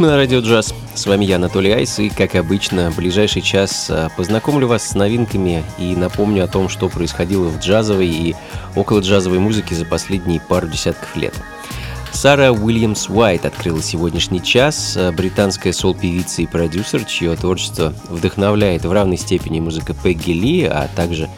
Ритмы 0.00 0.12
на 0.12 0.16
радио 0.16 0.40
джаз. 0.40 0.74
С 0.94 1.04
вами 1.04 1.26
я, 1.26 1.36
Анатолий 1.36 1.72
Айс, 1.72 1.98
и, 1.98 2.08
как 2.08 2.34
обычно, 2.34 2.90
в 2.90 2.96
ближайший 2.96 3.42
час 3.42 3.88
а, 3.90 4.08
познакомлю 4.16 4.66
вас 4.66 4.88
с 4.88 4.94
новинками 4.94 5.62
и 5.78 5.94
напомню 5.94 6.44
о 6.44 6.48
том, 6.48 6.70
что 6.70 6.88
происходило 6.88 7.48
в 7.48 7.58
джазовой 7.58 8.08
и 8.08 8.34
около 8.76 9.00
джазовой 9.00 9.40
музыке 9.40 9.74
за 9.74 9.84
последние 9.84 10.40
пару 10.40 10.68
десятков 10.68 11.14
лет. 11.16 11.34
Сара 12.12 12.50
Уильямс 12.50 13.10
Уайт 13.10 13.44
открыла 13.44 13.82
сегодняшний 13.82 14.42
час, 14.42 14.94
а, 14.96 15.12
британская 15.12 15.74
сол-певица 15.74 16.40
и 16.40 16.46
продюсер, 16.46 17.04
чье 17.04 17.36
творчество 17.36 17.92
вдохновляет 18.08 18.86
в 18.86 18.92
равной 18.92 19.18
степени 19.18 19.60
музыка 19.60 19.92
Пегги 19.92 20.32
Ли, 20.32 20.64
а 20.64 20.88
также 20.96 21.28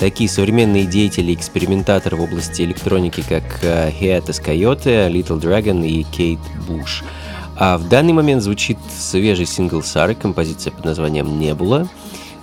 такие 0.00 0.28
современные 0.28 0.86
деятели 0.86 1.30
и 1.30 1.34
экспериментаторы 1.36 2.16
в 2.16 2.22
области 2.22 2.62
электроники, 2.62 3.22
как 3.28 3.60
э, 3.62 3.92
Coyote, 3.92 5.08
Little 5.08 5.40
Dragon 5.40 5.86
и 5.86 6.02
Кейт 6.02 6.40
Буш. 6.66 7.04
А 7.60 7.76
в 7.76 7.88
данный 7.88 8.12
момент 8.12 8.42
звучит 8.42 8.78
свежий 8.96 9.44
сингл 9.44 9.82
Сары, 9.82 10.14
композиция 10.14 10.70
под 10.70 10.84
названием 10.84 11.40
«Небула». 11.40 11.88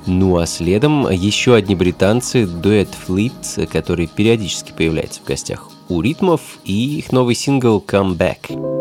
Ну 0.06 0.38
а 0.38 0.46
следом 0.46 1.10
еще 1.10 1.56
одни 1.56 1.74
британцы, 1.74 2.46
дуэт 2.46 2.90
Fleet, 3.08 3.66
который 3.68 4.08
периодически 4.08 4.74
появляется 4.74 5.22
в 5.22 5.26
гостях 5.26 5.70
у 5.88 6.02
ритмов, 6.02 6.42
и 6.66 6.98
их 6.98 7.12
новый 7.12 7.34
сингл 7.34 7.84
«Come 7.88 8.18
Back». 8.18 8.75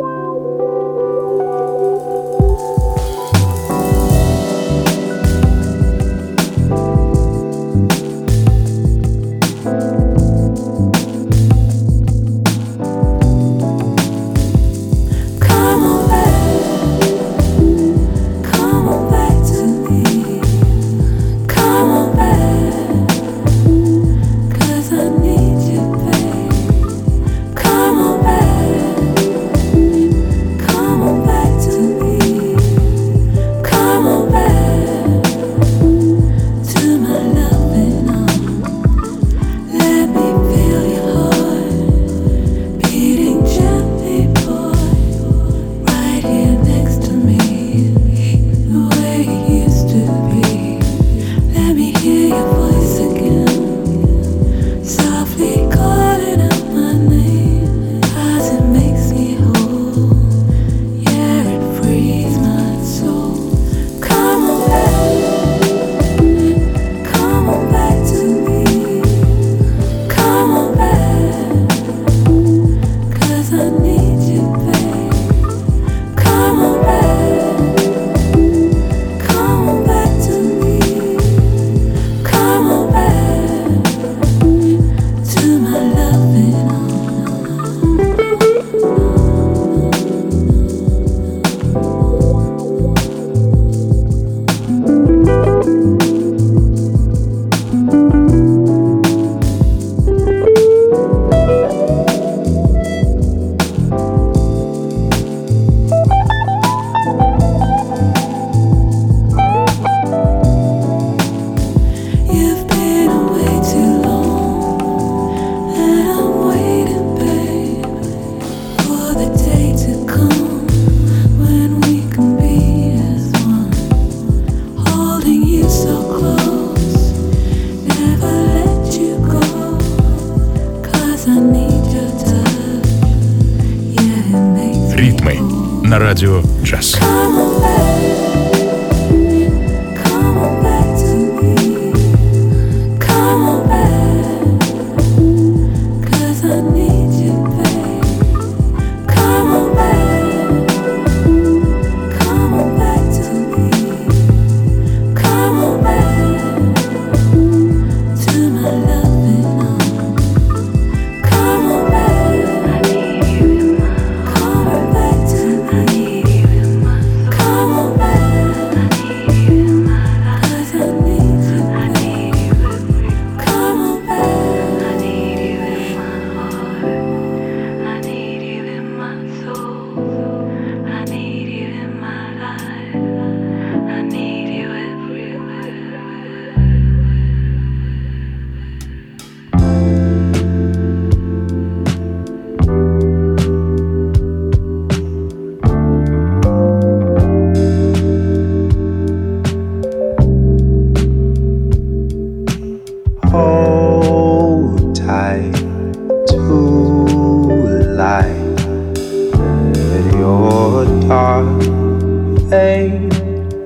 fade 212.49 213.13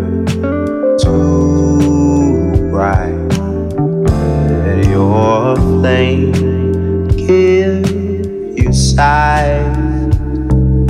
too 0.99 2.71
bright. 2.71 3.29
Let 4.51 4.87
your 4.87 5.57
flame 5.57 7.09
give 7.09 7.91
you 8.59 8.73
sight, 8.73 10.15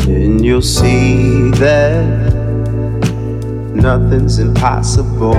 and 0.08 0.44
you'll 0.44 0.62
see 0.62 1.50
that 1.52 2.32
nothing's 3.74 4.38
impossible 4.38 5.34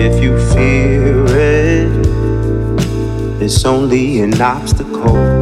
if 0.00 0.22
you 0.22 0.38
fear 0.52 1.24
it. 1.26 2.08
It's 3.42 3.64
only 3.64 4.20
an 4.20 4.40
obstacle 4.40 5.37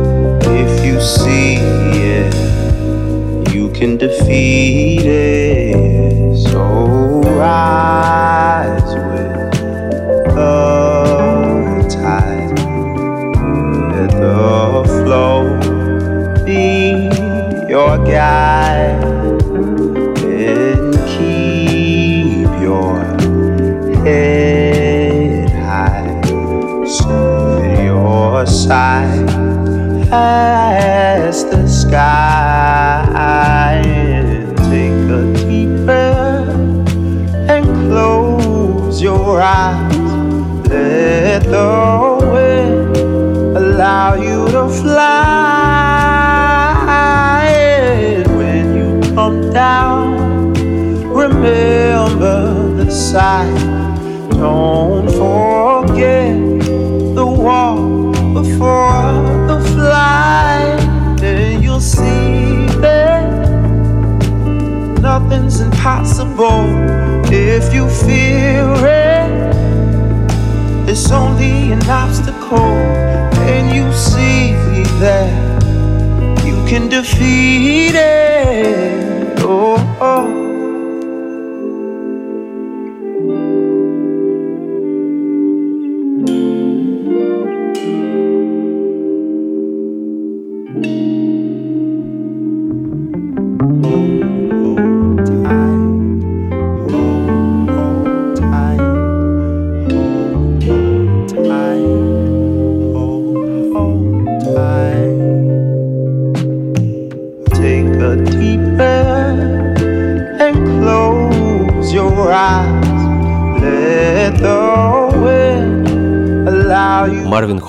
you 0.86 1.00
see 1.00 1.56
it, 1.56 2.32
you 3.52 3.68
can 3.70 3.96
defeat 3.96 5.04
it. 5.04 6.36
So 6.36 7.22
rise 7.22 8.94
with 8.94 9.52
the 10.36 11.88
tide, 11.90 12.58
let 13.94 14.10
the 14.12 14.84
flow 15.02 15.58
be 16.44 17.10
your 17.68 17.98
guide, 18.04 19.02
and 20.22 20.94
keep 21.12 22.46
your 22.62 22.94
head 24.04 25.50
high. 25.50 26.20
So 26.86 27.10
your 27.82 28.46
side 28.46 29.25
past 30.08 31.50
the 31.50 31.66
sky 31.66 33.02
and 33.84 34.56
take 34.70 34.92
a 35.10 35.22
deep 35.48 35.70
breath 35.84 36.48
and 37.50 37.64
close 37.88 39.02
your 39.02 39.40
eyes. 39.40 39.96
Let 40.68 41.42
the 41.44 42.18
wind 42.32 42.96
allow 43.56 44.14
you 44.14 44.46
to 44.52 44.68
fly. 44.68 45.16
And 47.48 48.26
when 48.36 48.76
you 48.76 49.00
come 49.14 49.50
down, 49.52 50.54
remember 51.08 52.74
the 52.76 52.90
sight. 52.90 53.54
Don't 54.30 54.95
nothing's 65.28 65.60
impossible 65.60 66.66
if 67.32 67.74
you 67.74 67.88
fear 67.88 68.64
it. 68.86 69.56
It's 70.88 71.10
only 71.10 71.72
an 71.72 71.82
obstacle, 71.88 72.76
and 73.50 73.74
you 73.74 73.92
see 73.92 74.52
that 75.00 75.64
you 76.44 76.54
can 76.68 76.88
defeat 76.88 77.94
it. 77.94 79.38
oh. 79.40 79.98
oh. 80.00 80.35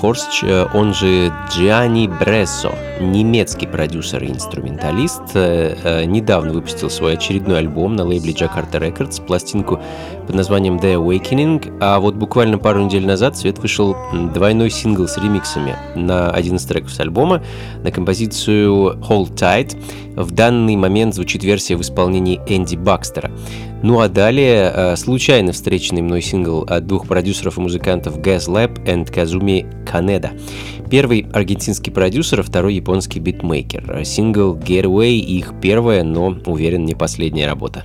Хорсч, 0.08 0.42
э, 0.42 0.66
он 0.72 0.94
же 0.94 1.30
Джиани 1.50 2.08
Брессо, 2.08 2.70
немецкий 2.98 3.66
продюсер 3.66 4.24
и 4.24 4.28
инструменталист, 4.28 5.20
э, 5.34 5.76
э, 5.84 6.04
недавно 6.06 6.54
выпустил 6.54 6.88
свой 6.88 7.12
очередной 7.12 7.58
альбом 7.58 7.94
на 7.94 8.04
лейбле 8.04 8.32
Jakarta 8.32 8.80
Records, 8.80 9.22
пластинку 9.22 9.82
под 10.26 10.34
названием 10.34 10.78
The 10.78 10.94
Awakening, 10.94 11.76
а 11.82 12.00
вот 12.00 12.14
буквально 12.14 12.56
пару 12.56 12.80
недель 12.80 13.06
назад 13.06 13.36
свет 13.36 13.58
вышел 13.58 13.94
двойной 14.32 14.70
сингл 14.70 15.06
с 15.06 15.18
ремиксами 15.18 15.76
на 15.94 16.30
один 16.30 16.56
из 16.56 16.64
треков 16.64 16.90
с 16.90 17.00
альбома, 17.00 17.42
на 17.82 17.90
композицию 17.90 18.98
Hold 19.10 19.34
Tight. 19.34 19.76
В 20.16 20.30
данный 20.30 20.76
момент 20.76 21.14
звучит 21.14 21.44
версия 21.44 21.76
в 21.76 21.82
исполнении 21.82 22.40
Энди 22.46 22.76
Бакстера. 22.76 23.30
Ну 23.82 24.00
а 24.00 24.08
далее 24.08 24.72
э, 24.74 24.96
случайно 24.96 25.52
встреченный 25.52 26.02
мной 26.02 26.20
сингл 26.20 26.62
от 26.62 26.86
двух 26.86 27.06
продюсеров 27.06 27.58
и 27.58 27.60
музыкантов 27.60 28.18
Gas 28.18 28.48
Lab 28.48 28.82
и 28.84 29.04
Казуми 29.04 29.66
Канеда. 29.86 30.32
Первый 30.90 31.26
аргентинский 31.32 31.92
продюсер, 31.92 32.40
а 32.40 32.42
второй 32.42 32.74
японский 32.74 33.20
битмейкер. 33.20 34.04
Сингл 34.04 34.56
Getaway 34.56 35.18
их 35.18 35.54
первая, 35.62 36.02
но, 36.02 36.36
уверен, 36.46 36.84
не 36.86 36.94
последняя 36.94 37.46
работа. 37.46 37.84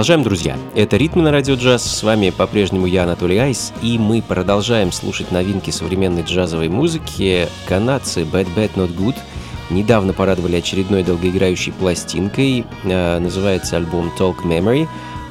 Продолжаем, 0.00 0.22
друзья. 0.22 0.56
Это 0.74 0.96
«Ритмы 0.96 1.20
на 1.24 1.30
радио 1.30 1.56
джаз». 1.56 1.84
С 1.84 2.02
вами 2.02 2.30
по-прежнему 2.30 2.86
я, 2.86 3.02
Анатолий 3.02 3.36
Айс, 3.36 3.70
и 3.82 3.98
мы 3.98 4.22
продолжаем 4.22 4.92
слушать 4.92 5.30
новинки 5.30 5.68
современной 5.68 6.22
джазовой 6.22 6.70
музыки. 6.70 7.46
Канадцы 7.66 8.22
Bad 8.22 8.48
Bad 8.56 8.70
Not 8.76 8.96
Good 8.96 9.16
недавно 9.68 10.14
порадовали 10.14 10.56
очередной 10.56 11.02
долгоиграющей 11.02 11.72
пластинкой. 11.72 12.64
Э, 12.84 13.18
называется 13.18 13.76
альбом 13.76 14.10
Talk 14.18 14.36
Memory. 14.42 14.88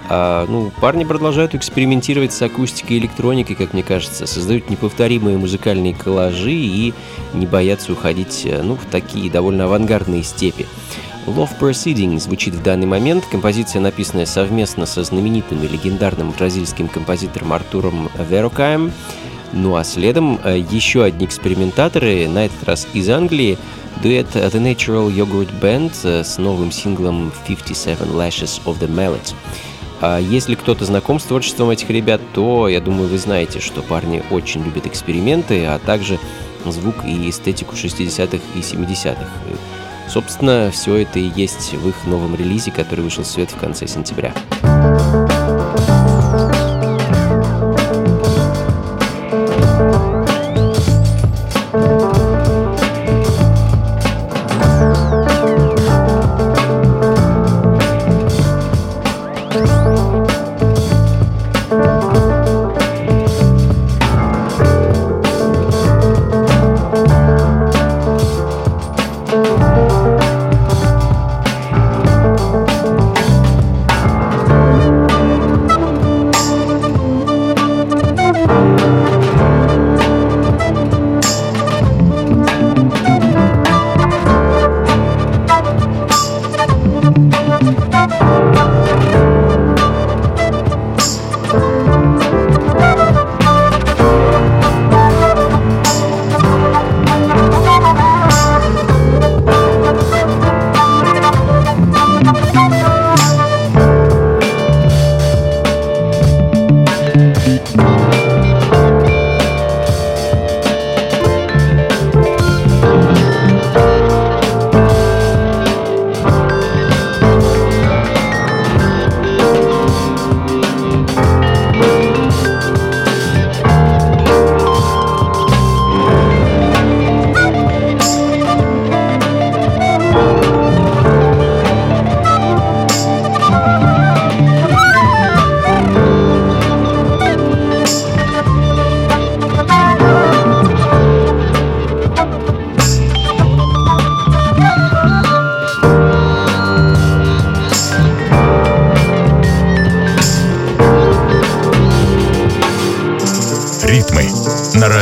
А, 0.08 0.46
ну, 0.48 0.72
парни 0.80 1.04
продолжают 1.04 1.56
экспериментировать 1.56 2.32
с 2.32 2.40
акустикой 2.40 2.98
и 2.98 3.00
электроникой, 3.00 3.56
как 3.56 3.74
мне 3.74 3.82
кажется, 3.82 4.28
создают 4.28 4.70
неповторимые 4.70 5.40
музыкальные 5.40 5.96
коллажи 5.96 6.52
и 6.52 6.94
не 7.34 7.48
боятся 7.48 7.92
уходить 7.92 8.44
э, 8.46 8.62
ну, 8.62 8.76
в 8.76 8.86
такие 8.86 9.32
довольно 9.32 9.64
авангардные 9.64 10.22
степи. 10.22 10.68
Love 11.30 11.60
Proceeding 11.60 12.20
звучит 12.20 12.56
в 12.56 12.64
данный 12.64 12.88
момент. 12.88 13.24
Композиция, 13.26 13.82
написанная 13.82 14.26
совместно 14.26 14.88
со 14.88 15.04
знаменитым 15.04 15.64
и 15.64 15.68
легендарным 15.68 16.32
бразильским 16.32 16.88
композитором 16.88 17.54
Артуром 17.54 18.10
Верокаем. 18.30 18.92
Ну 19.54 19.76
а 19.76 19.84
следом 19.84 20.40
э, 20.44 20.58
еще 20.58 21.04
одни 21.04 21.26
экспериментаторы, 21.26 22.28
на 22.28 22.46
этот 22.46 22.64
раз 22.64 22.88
из 22.94 23.10
Англии, 23.10 23.60
дуэт 24.02 24.36
The 24.36 24.54
Natural 24.54 25.12
Yogurt 25.12 25.52
Band 25.62 25.94
э, 26.04 26.24
с 26.24 26.40
новым 26.40 26.72
синглом 26.72 27.32
57 27.48 27.96
Lashes 28.14 28.62
of 28.66 28.80
the 28.80 28.90
Mallet. 28.90 29.34
А 30.02 30.18
если 30.18 30.56
кто-то 30.56 30.86
знаком 30.86 31.20
с 31.20 31.24
творчеством 31.24 31.70
этих 31.70 31.90
ребят, 31.92 32.22
то, 32.34 32.68
я 32.68 32.82
думаю, 32.82 33.08
вы 33.08 33.20
знаете, 33.20 33.60
что 33.60 33.84
парни 33.84 34.24
очень 34.32 34.64
любят 34.64 34.88
эксперименты, 34.88 35.66
а 35.66 35.78
также 35.78 36.20
звук 36.66 37.06
и 37.06 37.30
эстетику 37.30 37.76
60-х 37.76 38.40
и 38.56 38.60
70-х. 38.60 39.28
Собственно, 40.10 40.72
все 40.72 40.98
это 40.98 41.20
и 41.20 41.32
есть 41.36 41.74
в 41.74 41.88
их 41.88 42.06
новом 42.06 42.36
релизе, 42.36 42.72
который 42.72 43.02
вышел 43.02 43.24
в 43.24 43.28
свет 43.28 43.52
в 43.52 43.58
конце 43.58 43.86
сентября. 43.86 44.34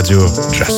Радио 0.08 0.26
«Джаз». 0.52 0.77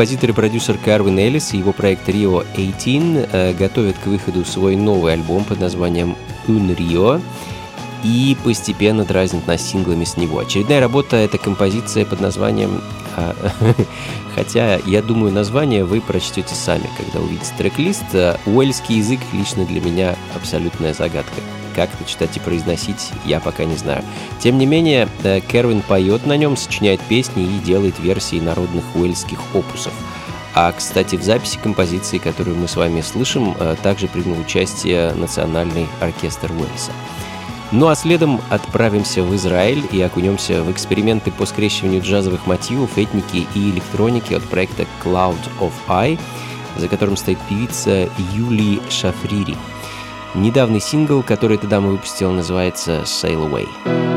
Композитор 0.00 0.30
и 0.30 0.32
продюсер 0.32 0.78
Карвин 0.82 1.18
Эллис 1.18 1.52
и 1.52 1.58
его 1.58 1.74
проект 1.74 2.08
Rio 2.08 2.42
18 2.56 3.28
э, 3.34 3.52
готовят 3.52 3.98
к 3.98 4.06
выходу 4.06 4.46
свой 4.46 4.74
новый 4.74 5.12
альбом 5.12 5.44
под 5.44 5.60
названием 5.60 6.16
Un 6.48 6.74
Rio 6.74 7.20
и 8.02 8.34
постепенно 8.42 9.04
дразнят 9.04 9.46
нас 9.46 9.60
синглами 9.60 10.04
с 10.04 10.16
него. 10.16 10.38
Очередная 10.38 10.80
работа— 10.80 11.16
это 11.18 11.36
композиция 11.36 12.06
под 12.06 12.22
названием... 12.22 12.80
А, 13.14 13.36
хотя, 14.34 14.80
я 14.86 15.02
думаю, 15.02 15.34
название 15.34 15.84
вы 15.84 16.00
прочтете 16.00 16.54
сами, 16.54 16.88
когда 16.96 17.20
увидите 17.20 17.52
трек-лист. 17.58 18.14
Э, 18.14 18.38
уэльский 18.46 18.96
язык 18.96 19.20
лично 19.34 19.66
для 19.66 19.82
меня 19.82 20.16
абсолютная 20.34 20.94
загадка. 20.94 21.42
Как 21.74 21.90
это 21.94 22.08
читать 22.08 22.36
и 22.36 22.40
произносить, 22.40 23.10
я 23.24 23.40
пока 23.40 23.64
не 23.64 23.76
знаю. 23.76 24.02
Тем 24.40 24.58
не 24.58 24.66
менее, 24.66 25.08
э, 25.22 25.40
Кервин 25.40 25.82
поет 25.82 26.26
на 26.26 26.36
нем, 26.36 26.56
сочиняет 26.56 27.00
песни 27.00 27.44
и 27.44 27.58
делает 27.58 27.98
версии 27.98 28.40
народных 28.40 28.84
уэльских 28.94 29.38
опусов. 29.54 29.92
А, 30.52 30.72
кстати, 30.72 31.16
в 31.16 31.22
записи 31.22 31.58
композиции, 31.62 32.18
которую 32.18 32.56
мы 32.56 32.66
с 32.66 32.74
вами 32.74 33.02
слышим, 33.02 33.54
э, 33.58 33.76
также 33.82 34.08
принял 34.08 34.38
участие 34.38 35.12
Национальный 35.12 35.86
оркестр 36.00 36.50
Уэльса. 36.50 36.90
Ну 37.72 37.86
а 37.86 37.94
следом 37.94 38.40
отправимся 38.50 39.22
в 39.22 39.32
Израиль 39.36 39.84
и 39.92 40.02
окунемся 40.02 40.64
в 40.64 40.72
эксперименты 40.72 41.30
по 41.30 41.46
скрещиванию 41.46 42.02
джазовых 42.02 42.46
мотивов, 42.48 42.98
этники 42.98 43.46
и 43.54 43.70
электроники 43.70 44.34
от 44.34 44.42
проекта 44.42 44.86
Cloud 45.04 45.38
of 45.60 45.72
Eye, 45.86 46.18
за 46.76 46.88
которым 46.88 47.16
стоит 47.16 47.38
певица 47.48 48.08
Юли 48.34 48.80
Шафрири– 48.90 49.56
Недавний 50.34 50.80
сингл, 50.80 51.24
который 51.24 51.56
эта 51.56 51.66
дама 51.66 51.88
выпустила, 51.88 52.30
называется 52.30 53.02
«Sail 53.04 53.50
Away». 53.50 54.09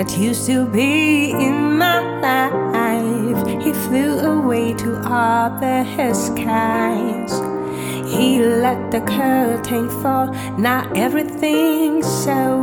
That 0.00 0.16
used 0.16 0.46
to 0.46 0.64
be 0.64 1.30
in 1.30 1.76
my 1.76 2.00
life. 2.20 3.46
He 3.62 3.70
flew 3.84 4.18
away 4.20 4.72
to 4.72 4.96
other 5.04 5.84
skies. 6.14 7.32
He 8.10 8.40
let 8.40 8.90
the 8.90 9.02
curtain 9.02 9.90
fall. 10.00 10.28
Now 10.56 10.90
everything's 10.94 12.06
so 12.24 12.59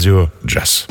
радио 0.00 0.30
«Джаз». 0.46 0.89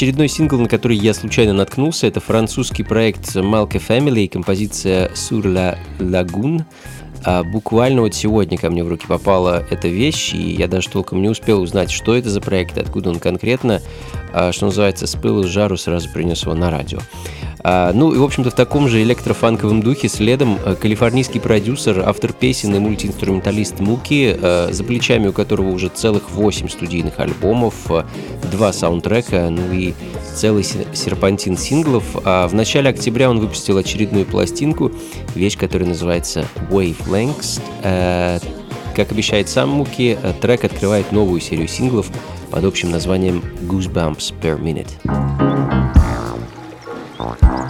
Очередной 0.00 0.28
сингл, 0.28 0.58
на 0.58 0.66
который 0.66 0.96
я 0.96 1.12
случайно 1.12 1.52
наткнулся, 1.52 2.06
это 2.06 2.20
французский 2.20 2.82
проект 2.84 3.36
Malka 3.36 3.72
Family 3.86 4.24
и 4.24 4.28
композиция 4.28 5.10
Sur 5.10 5.42
la 5.42 5.76
Lagoon. 5.98 6.64
А 7.22 7.42
буквально 7.42 8.00
вот 8.00 8.14
сегодня 8.14 8.56
ко 8.56 8.70
мне 8.70 8.82
в 8.82 8.88
руки 8.88 9.06
попала 9.06 9.62
эта 9.68 9.88
вещь, 9.88 10.32
и 10.32 10.52
я 10.52 10.68
даже 10.68 10.88
толком 10.88 11.20
не 11.20 11.28
успел 11.28 11.60
узнать, 11.60 11.90
что 11.90 12.16
это 12.16 12.30
за 12.30 12.40
проект, 12.40 12.78
откуда 12.78 13.10
он 13.10 13.18
конкретно, 13.18 13.82
а, 14.32 14.52
что 14.52 14.64
называется, 14.64 15.06
с 15.06 15.14
пылу 15.16 15.42
с 15.42 15.48
жару 15.48 15.76
сразу 15.76 16.08
принес 16.08 16.44
его 16.44 16.54
на 16.54 16.70
радио. 16.70 17.00
А, 17.62 17.92
ну 17.92 18.12
и, 18.12 18.18
в 18.18 18.22
общем-то, 18.22 18.50
в 18.50 18.54
таком 18.54 18.88
же 18.88 19.02
электрофанковом 19.02 19.82
духе 19.82 20.08
следом 20.08 20.58
э, 20.64 20.74
калифорнийский 20.74 21.40
продюсер, 21.40 22.00
автор 22.06 22.32
песен 22.32 22.74
и 22.74 22.78
мультиинструменталист 22.78 23.80
Муки, 23.80 24.36
э, 24.40 24.68
за 24.72 24.84
плечами 24.84 25.28
у 25.28 25.32
которого 25.32 25.68
уже 25.68 25.88
целых 25.88 26.30
8 26.30 26.68
студийных 26.68 27.20
альбомов, 27.20 27.74
э, 27.90 28.04
два 28.50 28.72
саундтрека, 28.72 29.50
ну 29.50 29.72
и 29.72 29.92
целый 30.34 30.64
серпантин 30.64 31.58
синглов. 31.58 32.04
А 32.24 32.48
в 32.48 32.54
начале 32.54 32.90
октября 32.90 33.30
он 33.30 33.40
выпустил 33.40 33.76
очередную 33.76 34.24
пластинку, 34.24 34.92
вещь, 35.34 35.58
которая 35.58 35.88
называется 35.88 36.46
Wavelengths. 36.70 37.60
Как 38.96 39.12
обещает 39.12 39.48
сам 39.48 39.70
Муки, 39.70 40.18
трек 40.40 40.64
открывает 40.64 41.12
новую 41.12 41.40
серию 41.40 41.68
синглов 41.68 42.10
под 42.50 42.64
общим 42.64 42.90
названием 42.90 43.42
Goosebumps 43.62 44.34
Per 44.42 44.60
Minute. 44.60 45.99
Bye. 47.38 47.69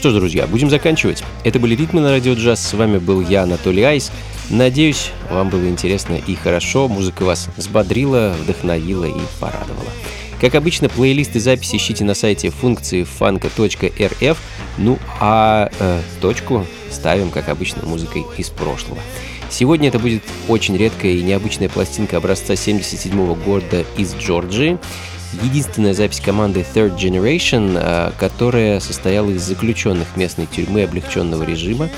что 0.00 0.08
ж, 0.08 0.14
друзья, 0.14 0.46
будем 0.46 0.70
заканчивать. 0.70 1.22
Это 1.44 1.58
были 1.58 1.76
«Ритмы 1.76 2.00
на 2.00 2.08
радио 2.08 2.32
джаз». 2.32 2.66
С 2.66 2.72
вами 2.72 2.96
был 2.96 3.20
я, 3.20 3.42
Анатолий 3.42 3.82
Айс. 3.82 4.10
Надеюсь, 4.48 5.10
вам 5.30 5.50
было 5.50 5.68
интересно 5.68 6.14
и 6.14 6.34
хорошо. 6.34 6.88
Музыка 6.88 7.24
вас 7.24 7.50
взбодрила, 7.58 8.34
вдохновила 8.40 9.04
и 9.04 9.20
порадовала. 9.38 9.90
Как 10.40 10.54
обычно, 10.54 10.88
плейлисты 10.88 11.38
записи 11.38 11.76
ищите 11.76 12.04
на 12.04 12.14
сайте 12.14 12.48
функции 12.48 13.04
фанка.рф. 13.04 14.38
Ну 14.78 14.98
а 15.20 15.70
э, 15.78 16.00
точку 16.22 16.66
ставим, 16.90 17.30
как 17.30 17.50
обычно, 17.50 17.84
музыкой 17.84 18.24
из 18.38 18.48
прошлого. 18.48 19.02
Сегодня 19.50 19.88
это 19.88 19.98
будет 19.98 20.22
очень 20.48 20.78
редкая 20.78 21.12
и 21.12 21.22
необычная 21.22 21.68
пластинка 21.68 22.16
образца 22.16 22.56
77 22.56 23.34
года 23.34 23.84
из 23.98 24.14
Джорджии. 24.14 24.78
Единственная 25.32 25.94
запись 25.94 26.20
команды 26.20 26.64
Third 26.74 26.96
Generation, 26.96 27.78
э, 27.80 28.10
которая 28.18 28.80
состояла 28.80 29.30
из 29.30 29.42
заключенных 29.42 30.16
местной 30.16 30.46
тюрьмы 30.46 30.82
облегченного 30.82 31.44
режима. 31.44 31.88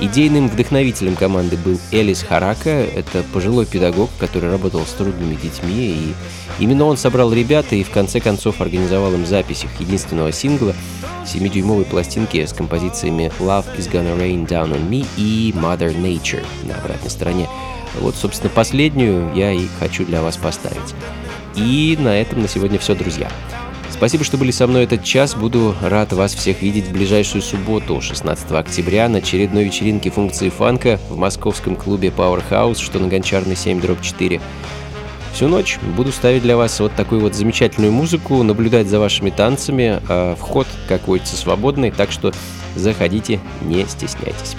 Идейным 0.00 0.48
вдохновителем 0.48 1.14
команды 1.14 1.56
был 1.56 1.78
Элис 1.92 2.22
Харака. 2.22 2.70
Это 2.70 3.22
пожилой 3.32 3.64
педагог, 3.64 4.10
который 4.18 4.50
работал 4.50 4.84
с 4.84 4.92
трудными 4.92 5.36
детьми. 5.36 5.72
И 5.92 6.14
именно 6.58 6.84
он 6.86 6.96
собрал 6.96 7.32
ребят 7.32 7.66
и 7.72 7.84
в 7.84 7.90
конце 7.90 8.18
концов 8.18 8.60
организовал 8.60 9.14
им 9.14 9.24
запись 9.24 9.62
их 9.62 9.80
единственного 9.80 10.32
сингла 10.32 10.74
7-дюймовой 11.24 11.84
пластинки 11.84 12.44
с 12.44 12.52
композициями 12.52 13.30
Love 13.38 13.66
is 13.78 13.88
Gonna 13.90 14.18
Rain 14.18 14.48
Down 14.48 14.72
on 14.72 14.88
Me 14.90 15.06
и 15.16 15.54
Mother 15.56 15.96
Nature 15.96 16.44
на 16.64 16.74
обратной 16.74 17.10
стороне. 17.10 17.48
Вот, 18.00 18.16
собственно, 18.16 18.50
последнюю 18.50 19.32
я 19.34 19.52
и 19.52 19.68
хочу 19.78 20.04
для 20.04 20.22
вас 20.22 20.36
поставить. 20.36 20.94
И 21.56 21.96
на 21.98 22.20
этом 22.20 22.42
на 22.42 22.48
сегодня 22.48 22.78
все, 22.78 22.94
друзья. 22.94 23.28
Спасибо, 23.90 24.24
что 24.24 24.36
были 24.36 24.50
со 24.50 24.66
мной 24.66 24.84
этот 24.84 25.04
час. 25.04 25.36
Буду 25.36 25.74
рад 25.80 26.12
вас 26.12 26.34
всех 26.34 26.62
видеть 26.62 26.86
в 26.86 26.92
ближайшую 26.92 27.42
субботу, 27.42 28.00
16 28.00 28.50
октября, 28.52 29.08
на 29.08 29.18
очередной 29.18 29.64
вечеринке 29.64 30.10
функции 30.10 30.48
фанка 30.48 30.98
в 31.08 31.16
московском 31.16 31.76
клубе 31.76 32.08
Powerhouse, 32.08 32.82
что 32.82 32.98
на 32.98 33.06
Гончарной 33.06 33.54
7 33.54 33.80
дробь 33.80 34.02
4. 34.02 34.40
Всю 35.32 35.48
ночь 35.48 35.78
буду 35.96 36.10
ставить 36.12 36.42
для 36.42 36.56
вас 36.56 36.78
вот 36.80 36.92
такую 36.94 37.20
вот 37.20 37.34
замечательную 37.34 37.92
музыку, 37.92 38.42
наблюдать 38.42 38.88
за 38.88 38.98
вашими 38.98 39.30
танцами. 39.30 40.00
А 40.08 40.34
вход, 40.34 40.66
как 40.88 41.06
водится, 41.06 41.36
свободный, 41.36 41.92
так 41.92 42.10
что 42.10 42.32
заходите, 42.74 43.40
не 43.62 43.86
стесняйтесь. 43.86 44.56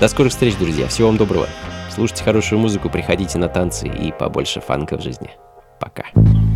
До 0.00 0.08
скорых 0.08 0.32
встреч, 0.32 0.54
друзья. 0.56 0.86
Всего 0.86 1.08
вам 1.08 1.16
доброго. 1.16 1.48
Слушайте 1.92 2.22
хорошую 2.22 2.60
музыку, 2.60 2.88
приходите 2.88 3.36
на 3.38 3.48
танцы 3.48 3.88
и 3.88 4.12
побольше 4.12 4.60
фанка 4.60 4.96
в 4.96 5.02
жизни. 5.02 5.30
Пока. 5.80 6.04
Mother 6.14 6.49